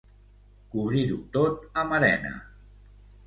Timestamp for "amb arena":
1.83-2.31